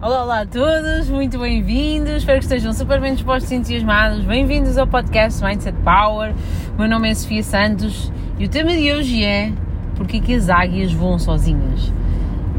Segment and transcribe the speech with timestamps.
[0.00, 4.24] Olá, olá a todos, muito bem-vindos, espero que estejam super bem dispostos e entusiasmados.
[4.24, 6.32] Bem-vindos ao podcast Mindset Power.
[6.76, 9.52] O meu nome é Sofia Santos e o tema de hoje é
[9.96, 11.92] Porquê que as águias voam sozinhas?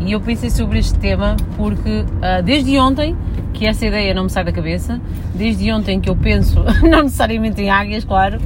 [0.01, 3.15] E eu pensei sobre este tema porque uh, desde ontem,
[3.53, 4.99] que essa ideia não me sai da cabeça,
[5.33, 8.37] desde ontem que eu penso, não necessariamente em águias, claro,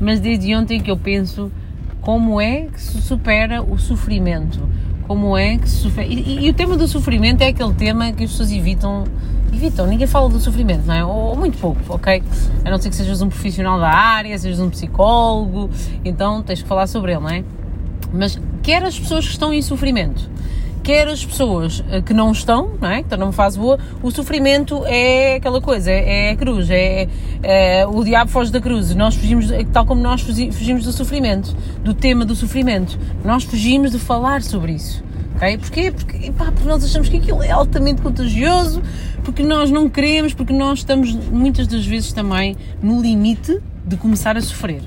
[0.00, 1.52] mas desde ontem que eu penso
[2.00, 4.66] como é que se supera o sofrimento
[5.10, 6.06] como é que se sofre.
[6.06, 9.02] E, e, e, o tema do sofrimento é aquele tema que as pessoas evitam.
[9.52, 11.04] Evitam, ninguém fala do sofrimento, não é?
[11.04, 12.22] Ou, ou, muito pouco, ok?
[12.64, 15.68] A não ser que sejas um profissional da área, sejas um psicólogo,
[16.04, 17.42] então tens que falar sobre ele, não é?
[18.12, 20.30] Mas quer as pessoas que estão em sofrimento,
[20.82, 22.96] quer as pessoas eh, que não estão, não é?
[22.96, 27.08] que estão numa fase boa, o sofrimento é aquela coisa, é, é a cruz, é,
[27.42, 28.94] é, o diabo foge da cruz.
[28.94, 33.98] Nós fugimos, tal como nós fugimos do sofrimento, do tema do sofrimento, nós fugimos de
[33.98, 35.02] falar sobre isso.
[35.36, 35.56] Okay?
[35.56, 35.90] Porquê?
[35.90, 38.82] Porque, porque nós achamos que aquilo é altamente contagioso,
[39.24, 44.36] porque nós não queremos, porque nós estamos muitas das vezes também no limite de começar
[44.36, 44.82] a sofrer.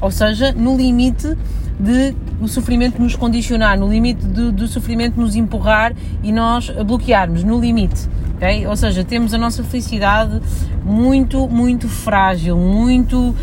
[0.00, 1.36] Ou seja, no limite
[1.78, 7.60] de o sofrimento nos condicionar, no limite do sofrimento nos empurrar e nós bloquearmos, no
[7.60, 8.08] limite.
[8.36, 8.66] Okay?
[8.66, 10.40] Ou seja, temos a nossa felicidade
[10.84, 13.34] muito, muito frágil, muito uh,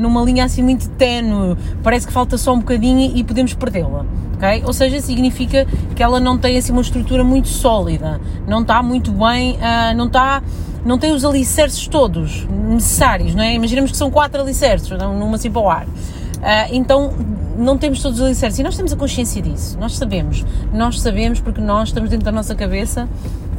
[0.00, 4.06] numa linha assim muito ténue, parece que falta só um bocadinho e podemos perdê-la.
[4.36, 4.62] Okay?
[4.64, 9.12] Ou seja, significa que ela não tem assim uma estrutura muito sólida, não está muito
[9.12, 10.42] bem, uh, não está
[10.82, 13.52] não tem os alicerces todos necessários, não é?
[13.52, 15.84] Imaginemos que são quatro alicerces, numa assim para o ar.
[15.84, 17.12] Uh, então
[17.60, 21.40] não temos todos os alicerces e nós temos a consciência disso, nós sabemos, nós sabemos
[21.40, 23.08] porque nós estamos dentro da nossa cabeça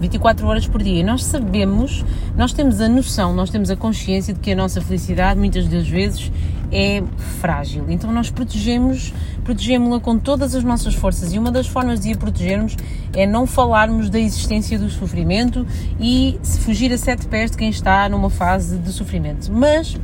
[0.01, 1.03] 24 horas por dia.
[1.05, 2.03] Nós sabemos,
[2.35, 5.87] nós temos a noção, nós temos a consciência de que a nossa felicidade muitas das
[5.87, 6.31] vezes
[6.71, 7.03] é
[7.39, 7.85] frágil.
[7.87, 9.13] Então nós protegemos,
[9.43, 12.75] protegemos-la com todas as nossas forças e uma das formas de a protegermos
[13.13, 15.67] é não falarmos da existência do sofrimento
[15.99, 19.51] e fugir a sete pés de quem está numa fase de sofrimento.
[19.51, 19.97] Mas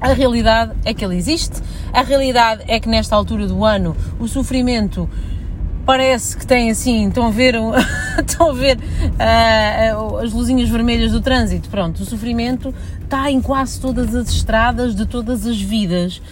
[0.00, 1.60] a realidade é que ele existe,
[1.92, 5.08] a realidade é que nesta altura do ano o sofrimento
[5.84, 7.54] parece que tem assim, estão a ver,
[8.18, 11.68] estão a ver uh, as luzinhas vermelhas do trânsito.
[11.68, 16.22] Pronto, o sofrimento está em quase todas as estradas de todas as vidas.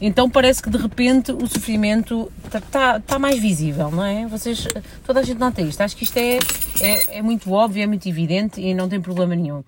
[0.00, 4.26] Então parece que de repente o sofrimento está, está, está, mais visível, não é?
[4.28, 4.68] Vocês,
[5.04, 5.80] toda a gente nota isto.
[5.80, 6.38] Acho que isto é,
[6.80, 9.64] é, é muito óbvio, é muito evidente e não tem problema nenhum.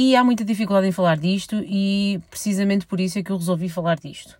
[0.00, 3.68] E há muita dificuldade em falar disto e precisamente por isso é que eu resolvi
[3.68, 4.38] falar disto.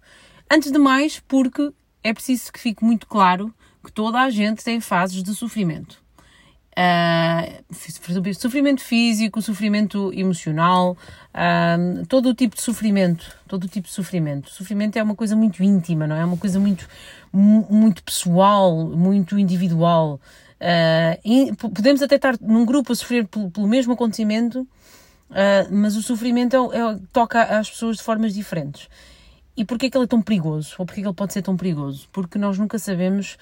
[0.48, 3.52] Antes de mais, porque é preciso que fique muito claro
[3.84, 6.00] que toda a gente tem fases de sofrimento.
[6.78, 10.96] Uh, sofrimento físico, sofrimento emocional,
[11.34, 14.50] uh, todo o tipo de sofrimento, todo o tipo de sofrimento.
[14.50, 16.20] Sofrimento é uma coisa muito íntima, não é?
[16.20, 16.88] É uma coisa muito,
[17.32, 20.20] muito pessoal, muito individual.
[20.60, 24.64] Uh, podemos até estar num grupo a sofrer pelo, pelo mesmo acontecimento,
[25.30, 28.88] Uh, mas o sofrimento é, é, toca às pessoas de formas diferentes.
[29.56, 30.74] E porquê é que ele é tão perigoso?
[30.78, 32.08] Ou porquê é que ele pode ser tão perigoso?
[32.12, 33.36] Porque nós nunca sabemos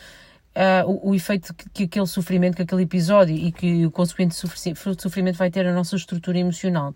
[0.56, 4.34] uh, o, o, efeito que, que, aquele sofrimento, que aquele episódio e que o consequente
[4.34, 6.94] sofrimento vai ter na nossa estrutura emocional.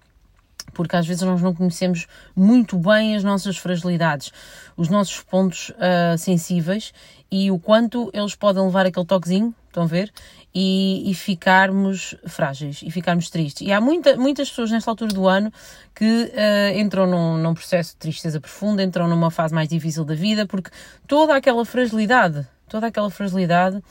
[0.73, 4.33] Porque às vezes nós não conhecemos muito bem as nossas fragilidades,
[4.77, 6.93] os nossos pontos uh, sensíveis
[7.31, 10.13] e o quanto eles podem levar aquele toquezinho, estão a ver?
[10.55, 13.67] e, e, ficarmos frágeis e ficarmos tristes.
[13.67, 15.53] E há muita, muitas pessoas nesta altura do ano
[15.95, 20.15] que uh, entram num, num processo de tristeza profunda, entram numa fase mais difícil da
[20.15, 20.71] vida, porque
[21.07, 23.83] toda aquela fragilidade, toda aquela fragilidade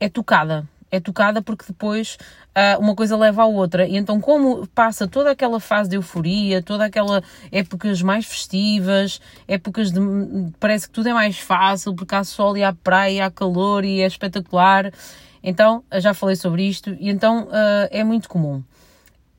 [0.00, 0.66] é tocada.
[0.90, 2.18] É tocada porque depois
[2.48, 3.86] uh, uma coisa leva à outra.
[3.86, 9.92] E então, como passa toda aquela fase de euforia, toda aquela épocas mais festivas, épocas
[9.92, 10.00] de.
[10.58, 14.00] parece que tudo é mais fácil porque há sol e há praia, há calor e
[14.00, 14.92] é espetacular
[15.42, 18.62] então, já falei sobre isto e então uh, é muito comum.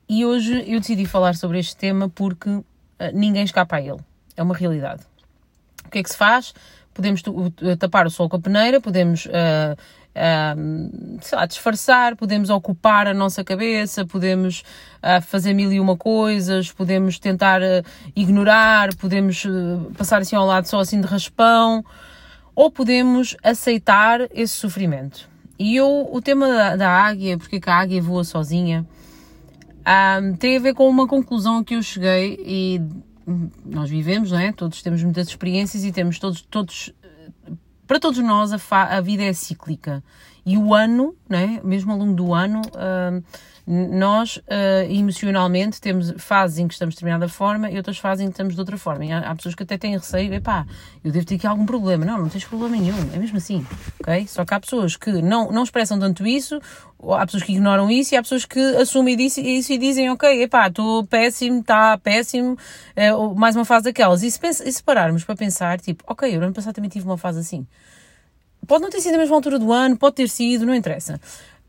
[0.10, 2.64] E hoje eu decidi falar sobre este tema porque uh,
[3.14, 4.00] ninguém escapa a ele.
[4.36, 5.04] É uma realidade.
[5.86, 6.54] O que é que se faz?
[6.94, 7.22] Podemos
[7.80, 9.78] tapar o sol com a peneira, podemos uh,
[11.22, 14.64] sei lá, disfarçar, podemos ocupar a nossa cabeça, podemos
[15.24, 17.62] fazer mil e uma coisas, podemos tentar
[18.16, 19.46] ignorar, podemos
[19.98, 21.84] passar assim ao lado só assim de raspão,
[22.56, 25.30] ou podemos aceitar esse sofrimento.
[25.58, 28.86] E eu, o tema da, da águia, porque que a águia voa sozinha,
[30.22, 32.82] um, tem a ver com uma conclusão que eu cheguei e
[33.66, 34.52] nós vivemos, não é?
[34.52, 36.92] Todos temos muitas experiências e temos todos, todos
[37.92, 40.02] para todos nós a, a vida é cíclica.
[40.46, 43.22] E o ano, né, mesmo ao longo do ano, uh,
[43.74, 44.42] nós uh,
[44.90, 48.54] emocionalmente temos fases em que estamos de determinada forma e outras fases em que estamos
[48.54, 49.06] de outra forma.
[49.06, 50.66] E há, há, pessoas que até têm receio, epá,
[51.02, 52.04] eu devo ter aqui algum problema.
[52.04, 53.66] Não, não tens problema nenhum, é mesmo assim,
[54.02, 54.28] ok?
[54.28, 56.60] Só que há pessoas que não, não expressam tanto isso,
[57.18, 60.44] há pessoas que ignoram isso e há pessoas que assumem isso, isso e dizem, ok,
[60.44, 62.58] epá, estou péssimo, está péssimo,
[62.94, 64.22] é, mais uma fase daquelas.
[64.22, 67.06] E se, pensa, e se pararmos para pensar, tipo, ok, eu ano passado também tive
[67.06, 67.66] uma fase assim.
[68.68, 71.20] Pode não ter sido a mesma altura do ano, pode ter sido, não interessa.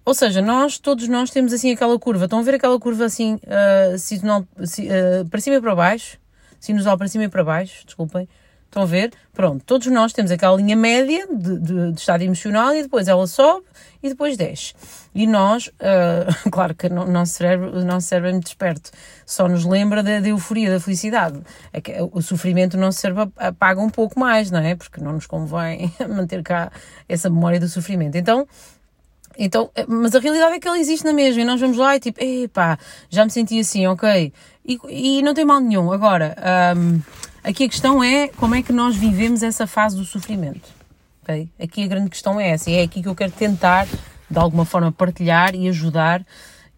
[0.05, 2.25] Ou seja, nós, todos nós temos assim aquela curva.
[2.25, 6.19] Estão a ver aquela curva assim, uh, sinusal, uh, para cima e para baixo?
[6.59, 8.29] Sinusal para cima e para baixo, desculpem.
[8.73, 9.13] Estão a ver?
[9.35, 13.27] Pronto, todos nós temos aquela linha média de, de, de estado emocional e depois ela
[13.27, 13.67] sobe
[14.03, 14.73] e depois desce.
[15.15, 18.91] E nós, uh, claro que o nosso cérebro, o nosso cérebro é muito esperto,
[19.27, 21.39] só nos lembra da, da euforia, da felicidade.
[21.71, 24.75] É o sofrimento o nosso cérebro apaga um pouco mais, não é?
[24.75, 26.73] Porque não nos convém manter cá
[27.07, 28.17] essa memória do sofrimento.
[28.17, 28.49] Então,
[29.39, 31.97] então, eh, mas a realidade é que ele existe na mesma e nós vamos lá
[31.97, 32.79] e tipo, epá,
[33.11, 34.33] já me senti assim, ok.
[34.65, 35.93] E, e não tem mal nenhum.
[35.93, 36.37] Agora,
[36.77, 37.01] um,
[37.43, 40.69] aqui a questão é como é que nós vivemos essa fase do sofrimento.
[41.23, 41.49] ok?
[41.61, 43.87] Aqui a grande questão é essa e é aqui que eu quero tentar,
[44.31, 46.25] de alguma forma, partilhar e ajudar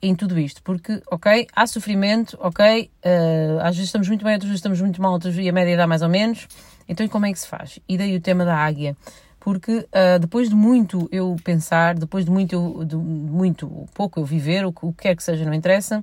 [0.01, 0.63] em tudo isto.
[0.63, 5.01] Porque, ok, há sofrimento, ok, uh, às vezes estamos muito bem, outras vezes estamos muito
[5.01, 6.47] mal, outras vezes a média dá mais ou menos.
[6.89, 7.79] Então, como é que se faz?
[7.89, 8.97] E daí o tema da águia
[9.45, 14.65] porque uh, depois de muito eu pensar, depois de muito, de muito pouco eu viver,
[14.65, 16.03] o que, o que quer que seja, não interessa,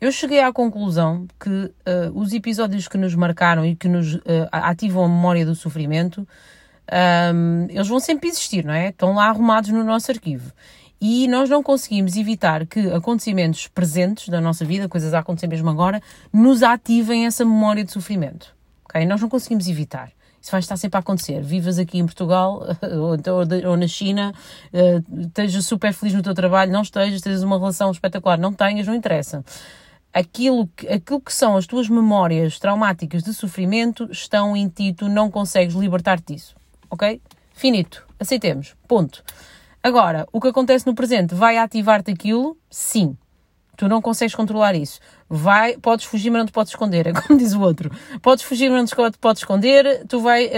[0.00, 1.72] eu cheguei à conclusão que uh,
[2.12, 4.20] os episódios que nos marcaram e que nos uh,
[4.50, 6.26] ativam a memória do sofrimento,
[7.32, 8.88] um, eles vão sempre existir, não é?
[8.88, 10.52] Estão lá arrumados no nosso arquivo.
[11.00, 15.70] E nós não conseguimos evitar que acontecimentos presentes da nossa vida, coisas a acontecer mesmo
[15.70, 16.02] agora,
[16.32, 18.52] nos ativem essa memória de sofrimento.
[18.86, 19.06] Okay?
[19.06, 20.10] Nós não conseguimos evitar.
[20.46, 21.42] Isso vai estar sempre a acontecer.
[21.42, 24.32] Vivas aqui em Portugal ou, ou na China,
[24.72, 28.86] uh, estejas super feliz no teu trabalho, não estejas, tens uma relação espetacular, não tenhas,
[28.86, 29.44] não interessa.
[30.14, 35.08] Aquilo que, aquilo que são as tuas memórias traumáticas de sofrimento estão em ti, tu
[35.08, 36.54] não consegues libertar-te disso.
[36.88, 37.20] Ok?
[37.52, 38.06] Finito.
[38.16, 38.76] Aceitemos.
[38.86, 39.24] Ponto.
[39.82, 42.56] Agora, o que acontece no presente vai ativar-te aquilo?
[42.70, 43.16] Sim.
[43.76, 45.00] Tu não consegues controlar isso.
[45.28, 47.08] Vai, podes fugir, mas não te podes esconder.
[47.08, 47.90] É como diz o outro.
[48.22, 50.06] Podes fugir, mas não te podes esconder.
[50.06, 50.50] Tu vai, uh,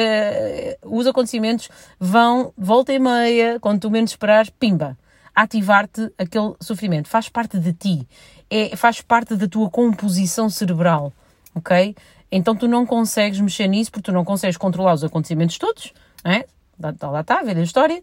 [0.82, 1.68] os acontecimentos
[1.98, 4.96] vão, volta e meia, quando tu menos esperares, pimba,
[5.34, 7.08] ativar-te aquele sofrimento.
[7.08, 8.08] Faz parte de ti.
[8.50, 11.12] É, faz parte da tua composição cerebral.
[11.54, 11.96] Ok?
[12.30, 15.92] Então tu não consegues mexer nisso porque tu não consegues controlar os acontecimentos todos.
[16.24, 16.46] É?
[16.78, 18.00] Lá está, a velha história.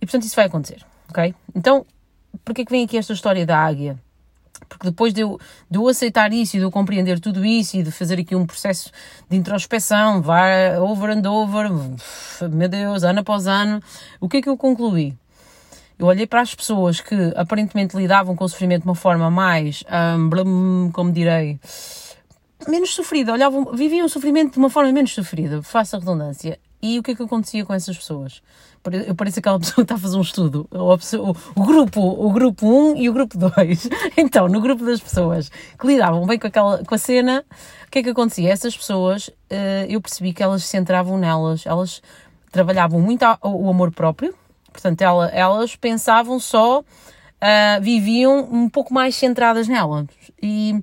[0.00, 0.84] E portanto isso vai acontecer.
[1.10, 1.34] Ok?
[1.54, 1.84] Então,
[2.44, 3.98] porquê que vem aqui esta história da águia?
[4.68, 5.38] Porque depois de eu,
[5.70, 8.46] de eu aceitar isso e de eu compreender tudo isso e de fazer aqui um
[8.46, 8.90] processo
[9.28, 11.70] de introspeção, vai over and over,
[12.50, 13.80] meu Deus, ano após ano,
[14.20, 15.14] o que é que eu concluí?
[15.98, 19.82] Eu olhei para as pessoas que aparentemente lidavam com o sofrimento de uma forma mais,
[20.44, 21.58] um, como direi,
[22.68, 26.58] menos sofrida, olhavam, viviam o sofrimento de uma forma menos sofrida, faça redundância.
[26.82, 28.42] E o que é que acontecia com essas pessoas?
[29.06, 30.68] Eu pareço aquela pessoa que está a fazer um estudo.
[30.70, 33.88] O, grupo, o grupo 1 e o grupo 2.
[34.16, 37.44] Então, no grupo das pessoas que lidavam bem com, aquela, com a cena,
[37.86, 38.52] o que é que acontecia?
[38.52, 41.66] Essas pessoas, eh, eu percebi que elas se centravam nelas.
[41.66, 42.00] Elas
[42.52, 44.34] trabalhavam muito o amor próprio.
[44.72, 50.06] Portanto, elas pensavam só, uh, viviam um pouco mais centradas nelas.
[50.42, 50.74] E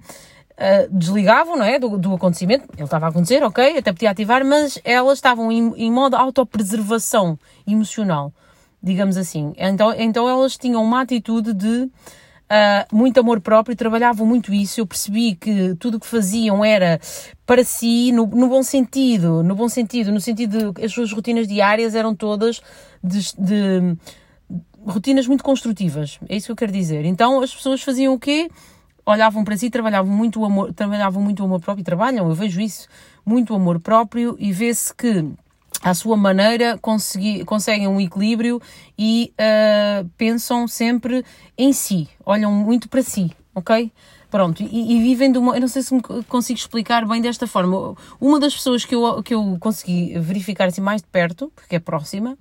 [0.53, 1.79] Uh, desligavam, não é?
[1.79, 5.73] Do, do, acontecimento, ele estava a acontecer, ok, até podia ativar, mas elas estavam em,
[5.75, 8.31] em modo autopreservação emocional,
[8.81, 9.53] digamos assim.
[9.57, 11.89] Então, então elas tinham uma atitude de
[12.53, 14.79] uh, muito amor próprio, trabalhavam muito isso.
[14.79, 16.99] Eu percebi que tudo o que faziam era
[17.45, 21.47] para si, no, no, bom sentido, no bom sentido, no sentido de as suas rotinas
[21.47, 22.61] diárias eram todas
[23.03, 23.97] de, de
[24.85, 26.19] rotinas muito construtivas.
[26.29, 27.05] É isso que eu quero dizer.
[27.05, 28.49] Então as pessoas faziam o quê?
[29.05, 32.35] Olhavam para si, trabalhavam muito o amor, trabalhavam muito o amor próprio e trabalham, eu
[32.35, 32.87] vejo isso,
[33.25, 35.25] muito o amor próprio e vê-se que
[35.81, 38.61] à sua maneira consegui, conseguem um equilíbrio
[38.97, 41.25] e uh, pensam sempre
[41.57, 43.91] em si, olham muito para si, ok?
[44.31, 45.55] Pronto, e, e, vivem de uma.
[45.55, 47.95] Eu não sei se me consigo explicar bem desta forma.
[48.19, 51.79] Uma das pessoas que eu, que eu consegui verificar assim mais de perto, porque é
[51.79, 52.35] próxima,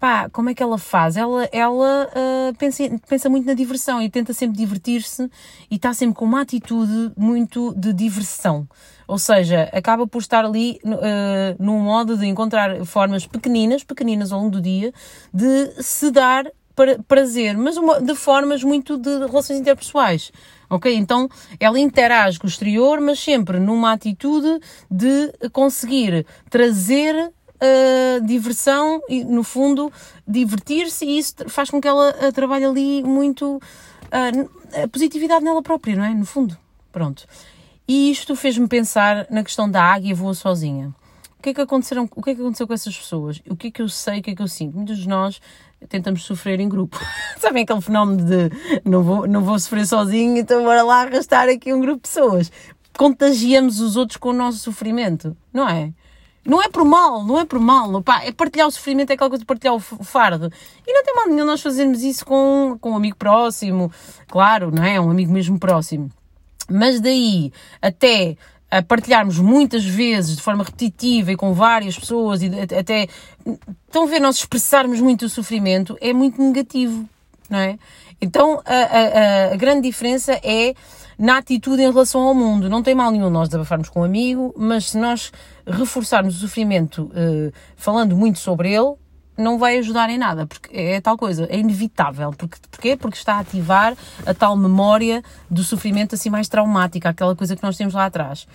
[0.00, 1.18] pá, como é que ela faz?
[1.18, 5.30] Ela, ela uh, pensa, pensa muito na diversão e tenta sempre divertir-se
[5.70, 8.66] e está sempre com uma atitude muito de diversão.
[9.06, 14.40] Ou seja, acaba por estar ali uh, num modo de encontrar formas pequeninas, pequeninas ao
[14.40, 14.92] longo do dia,
[15.34, 16.50] de se dar
[17.06, 20.32] prazer, mas uma, de formas muito de relações interpessoais.
[20.68, 20.94] Ok?
[20.94, 21.28] Então
[21.58, 29.24] ela interage com o exterior, mas sempre numa atitude de conseguir trazer uh, diversão e,
[29.24, 29.92] no fundo,
[30.26, 35.62] divertir-se e isso faz com que ela uh, trabalhe ali muito uh, a positividade nela
[35.62, 36.14] própria, não é?
[36.14, 36.56] No fundo.
[36.90, 37.26] Pronto.
[37.86, 40.94] E isto fez-me pensar na questão da águia voa sozinha.
[41.38, 43.40] O que, é que aconteceram, o que é que aconteceu com essas pessoas?
[43.48, 44.76] O que é que eu sei, o que é que eu sinto?
[44.76, 45.40] Muitos de nós
[45.88, 46.98] tentamos sofrer em grupo.
[47.38, 48.50] Sabem aquele fenómeno de
[48.84, 52.52] não vou, não vou sofrer sozinho, então bora lá arrastar aqui um grupo de pessoas.
[52.96, 55.92] Contagiamos os outros com o nosso sofrimento, não é?
[56.44, 58.02] Não é por mal, não é por mal.
[58.24, 60.50] É partilhar o sofrimento, é aquela coisa de partilhar o fardo.
[60.86, 63.92] E não tem mal nenhum nós fazermos isso com, com um amigo próximo,
[64.26, 65.00] claro, não é?
[65.00, 66.10] Um amigo mesmo próximo.
[66.68, 68.36] Mas daí até
[68.70, 72.46] a partilharmos muitas vezes de forma repetitiva e com várias pessoas e
[72.78, 73.08] até
[73.86, 77.08] estão a ver nós expressarmos muito o sofrimento é muito negativo,
[77.48, 77.76] não é?
[78.20, 80.74] Então a, a, a, grande diferença é
[81.20, 82.70] na atitude em relação ao mundo.
[82.70, 85.30] Não tem mal nenhum nós desabafarmos com um amigo, mas se nós
[85.66, 88.94] reforçarmos o sofrimento uh, falando muito sobre ele,
[89.36, 92.30] não vai ajudar em nada, porque é tal coisa, é inevitável.
[92.30, 92.96] Porque, porquê?
[92.96, 97.62] Porque está a ativar a tal memória do sofrimento assim mais traumática, aquela coisa que
[97.62, 98.48] nós temos lá atrás.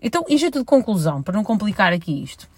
[0.00, 2.48] Então, em jeito de conclusão, para não complicar aqui isto,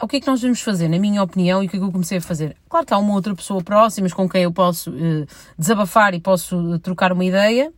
[0.00, 1.84] o que é que nós devemos fazer, na minha opinião, e o que é que
[1.86, 2.54] eu comecei a fazer?
[2.68, 5.26] Claro que há uma outra pessoa próxima com quem eu posso uh,
[5.58, 7.72] desabafar e posso trocar uma ideia,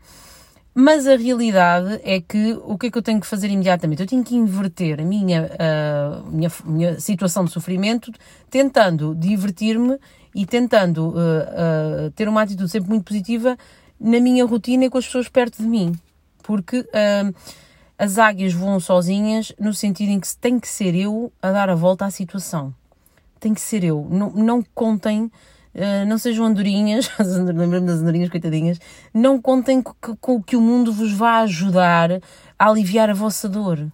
[0.79, 4.03] mas a realidade é que o que é que eu tenho que fazer imediatamente?
[4.03, 8.13] Eu tenho que inverter a minha, uh, minha, minha situação de sofrimento
[8.51, 9.99] tentando divertir-me
[10.35, 13.57] e tentando uh, uh, ter uma atitude sempre muito positiva
[13.99, 15.99] na minha rotina e com as pessoas perto de mim.
[16.43, 16.87] Porque
[17.99, 21.75] as águias voam sozinhas no sentido em que tem que ser eu a dar a
[21.75, 22.75] volta à situação.
[23.41, 24.07] Tem que ser eu.
[24.11, 25.33] Não, não contem
[25.77, 28.81] Uh, não sejam andorinhas, lembrando das andorinhas, coitadinhas,
[29.13, 32.13] não contem com que o mundo vos vá ajudar
[32.59, 33.87] a aliviar a vossa dor.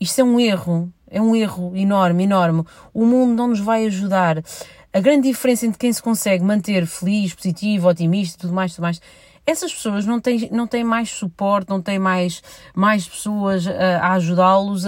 [0.00, 2.64] Isto é um erro, é um erro enorme, enorme.
[2.94, 4.42] O mundo não nos vai ajudar.
[4.90, 8.98] A grande diferença entre quem se consegue manter feliz, positivo, otimista, tudo mais, tudo mais,
[9.44, 12.42] essas pessoas não têm, não têm mais suporte, não têm mais,
[12.74, 14.84] mais pessoas a, a ajudá-los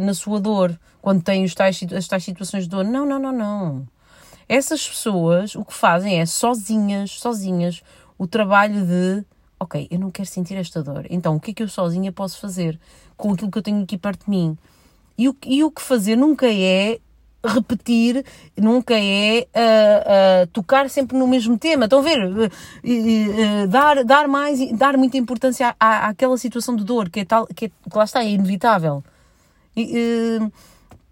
[0.00, 2.84] na sua dor, quando têm os tais, as tais situações de dor.
[2.84, 3.95] Não, não, não, não.
[4.48, 7.82] Essas pessoas o que fazem é sozinhas, sozinhas,
[8.16, 9.24] o trabalho de
[9.58, 12.38] ok, eu não quero sentir esta dor, então o que é que eu sozinha posso
[12.38, 12.78] fazer
[13.16, 14.56] com aquilo que eu tenho aqui perto de mim?
[15.18, 16.98] E o, e o que fazer nunca é
[17.44, 18.24] repetir,
[18.56, 21.84] nunca é uh, uh, tocar sempre no mesmo tema.
[21.84, 22.26] Estão a ver?
[22.26, 27.46] Uh, dar, dar, mais, dar muita importância à, àquela situação de dor que, é tal,
[27.46, 29.02] que, é, que lá está, é inevitável.
[29.76, 30.40] E,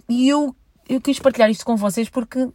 [0.09, 0.55] eu,
[0.88, 2.49] eu quis partilhar isto com vocês porque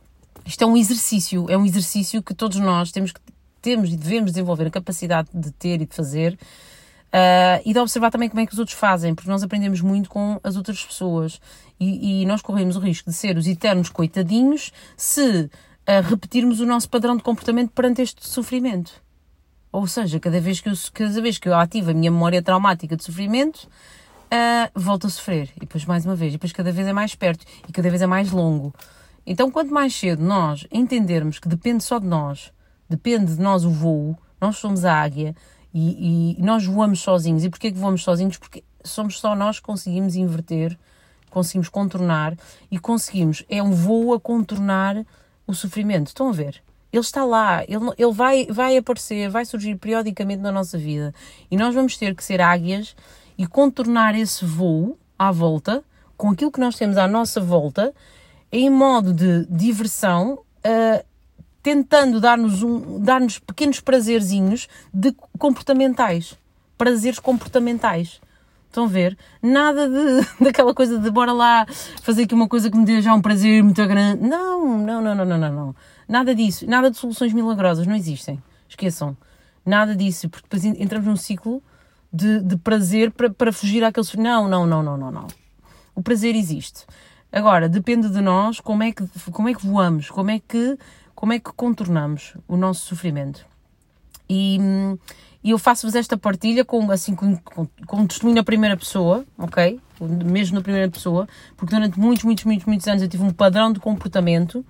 [0.46, 3.19] isto é um exercício, é um exercício que todos nós temos, que,
[3.62, 8.12] temos e devemos desenvolver a capacidade de ter e de fazer uh, e de observar
[8.12, 11.39] também como é que os outros fazem, porque nós aprendemos muito com as outras pessoas
[11.79, 15.50] e, e nós corremos o risco de ser os eternos coitadinhos se uh,
[16.10, 19.01] repetirmos o nosso padrão de comportamento perante este sofrimento.
[19.72, 22.96] Ou seja, cada vez que eu, cada vez que eu ativo a minha memória traumática
[22.96, 23.69] de sofrimento,
[24.29, 25.50] uh, volto a sofrer.
[25.55, 26.34] E depois mais uma vez.
[26.34, 27.46] E depois cada vez é mais perto.
[27.67, 28.74] E cada vez é mais longo.
[29.26, 32.52] Então, quanto mais cedo nós entendermos que depende só de nós,
[32.90, 35.36] depende de nós o voo, nós somos a águia
[35.74, 37.44] e, e nós voamos sozinhos.
[37.44, 38.38] E porquê que voamos sozinhos?
[38.38, 40.78] Porque somos só nós que conseguimos inverter,
[41.30, 42.36] conseguimos contornar
[42.72, 43.44] e conseguimos.
[43.50, 45.06] É um voo a contornar
[45.46, 46.08] o sofrimento.
[46.08, 46.62] Estão a ver?
[46.92, 51.14] Ele está lá, ele, ele vai, vai aparecer, vai surgir periodicamente na nossa vida.
[51.52, 52.96] E nós vamos ter que ser águias
[53.38, 55.84] e contornar esse voo à volta,
[56.18, 57.94] com aquilo que nós temos à nossa volta,
[58.51, 61.06] em modo de diversão, uh,
[61.62, 66.36] tentando dar-nos um, dar pequenos prazerzinhos de comportamentais.
[66.77, 68.22] Prazeres comportamentais.
[68.68, 69.18] Estão a ver?
[69.41, 71.65] Nada de, daquela coisa de bora lá
[72.01, 74.22] fazer aqui uma coisa que me dê já um prazer muito grande.
[74.24, 75.75] Não, não, não, não, não, não.
[76.08, 76.68] Nada disso.
[76.68, 77.86] Nada de soluções milagrosas.
[77.86, 78.41] Não existem.
[78.68, 79.18] Esqueçam.
[79.65, 80.29] Nada disso.
[80.29, 81.63] Porque depois entramos num ciclo
[82.13, 84.08] de, de prazer para, para fugir àquele.
[84.18, 85.27] Não, não, não, não, não, não.
[85.96, 86.86] O prazer existe.
[87.32, 90.78] Agora, depende de nós como é que, como é que voamos, como é que,
[91.14, 93.46] como é que contornamos o nosso sofrimento.
[94.28, 94.60] E,
[95.44, 99.80] e eu faço-vos esta partilha com, assim, com, com, com testemunho na primeira pessoa, ok?
[100.00, 103.72] Mesmo na primeira pessoa, porque durante muitos, muitos, muitos, muitos anos eu tive um padrão
[103.72, 104.66] de comportamento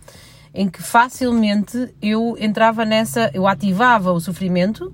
[0.54, 4.94] em que facilmente eu entrava nessa, eu ativava o sofrimento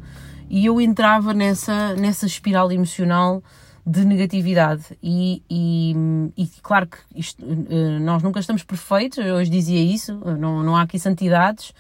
[0.50, 3.42] e eu entrava nessa, nessa espiral emocional
[3.86, 4.98] de negatividade.
[5.02, 5.96] E, e,
[6.36, 10.76] e claro que isto, eh, nós nunca estamos perfeitos, eu hoje dizia isso, não, não
[10.76, 11.74] há aqui santidades,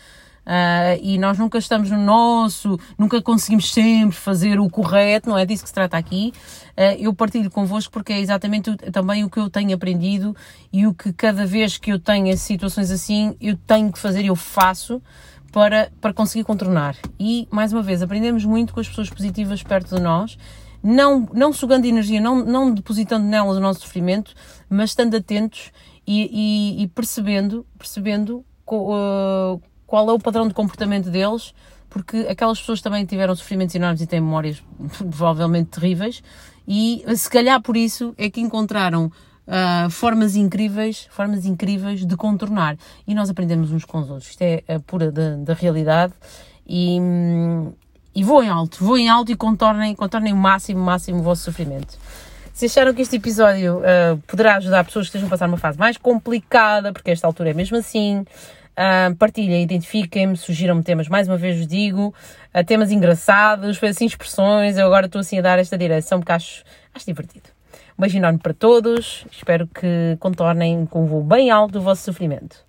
[0.46, 5.44] Uh, e nós nunca estamos no nosso, nunca conseguimos sempre fazer o correto, não é
[5.44, 6.32] disso que se trata aqui.
[6.78, 10.36] Uh, eu partilho convosco porque é exatamente o, também o que eu tenho aprendido
[10.72, 14.36] e o que cada vez que eu tenho situações assim, eu tenho que fazer, eu
[14.36, 15.02] faço
[15.52, 16.96] para, para conseguir contornar.
[17.20, 20.38] E, mais uma vez, aprendemos muito com as pessoas positivas perto de nós
[20.86, 24.36] não, não sugando energia, não, não depositando nelas o nosso sofrimento,
[24.70, 25.72] mas estando atentos
[26.06, 26.30] e,
[26.80, 31.56] e, e percebendo, percebendo uh, qual é o padrão de comportamento deles,
[31.90, 34.64] porque aquelas pessoas também tiveram sofrimentos enormes e têm memórias
[35.00, 36.22] provavelmente terríveis,
[36.68, 42.78] e se calhar por isso é que encontraram uh, formas incríveis, formas incríveis de contornar.
[43.08, 44.30] E nós aprendemos uns com os outros.
[44.30, 46.14] Isto é a pura da, da realidade.
[46.68, 47.00] E,
[48.16, 51.98] e voem alto, voem alto e contornem, contornem o máximo, máximo o vosso sofrimento.
[52.54, 55.78] Se acharam que este episódio uh, poderá ajudar pessoas que estejam a passar uma fase
[55.78, 61.36] mais complicada, porque esta altura é mesmo assim, uh, partilhem, identifiquem-me, sugiram-me temas, mais uma
[61.36, 62.16] vez vos digo,
[62.56, 66.32] uh, temas engraçados, foi assim expressões, eu agora estou assim a dar esta direção porque
[66.32, 67.50] acho, acho divertido.
[67.98, 72.04] Um beijo enorme para todos, espero que contornem com um voo bem alto o vosso
[72.04, 72.65] sofrimento.